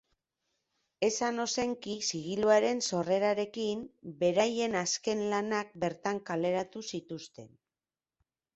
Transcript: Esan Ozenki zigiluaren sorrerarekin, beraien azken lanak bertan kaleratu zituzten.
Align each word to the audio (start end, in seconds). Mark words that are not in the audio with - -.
Esan 1.07 1.41
Ozenki 1.43 1.93
zigiluaren 2.07 2.81
sorrerarekin, 2.87 3.85
beraien 4.25 4.79
azken 4.81 5.23
lanak 5.35 5.79
bertan 5.87 6.25
kaleratu 6.33 6.87
zituzten. 6.91 7.55